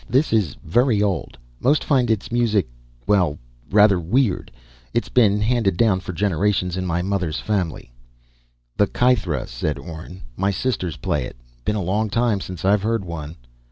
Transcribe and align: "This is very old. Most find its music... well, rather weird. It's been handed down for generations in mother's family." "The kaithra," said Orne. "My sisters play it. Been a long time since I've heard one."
"This 0.09 0.33
is 0.33 0.55
very 0.63 1.03
old. 1.03 1.37
Most 1.59 1.83
find 1.83 2.09
its 2.09 2.31
music... 2.31 2.67
well, 3.05 3.37
rather 3.69 3.99
weird. 3.99 4.51
It's 4.95 5.09
been 5.09 5.39
handed 5.41 5.77
down 5.77 5.99
for 5.99 6.11
generations 6.11 6.75
in 6.75 6.87
mother's 6.87 7.39
family." 7.39 7.91
"The 8.77 8.87
kaithra," 8.87 9.45
said 9.45 9.77
Orne. 9.77 10.23
"My 10.35 10.49
sisters 10.49 10.97
play 10.97 11.25
it. 11.25 11.35
Been 11.65 11.75
a 11.75 11.83
long 11.83 12.09
time 12.09 12.41
since 12.41 12.65
I've 12.65 12.81
heard 12.81 13.05
one." 13.05 13.35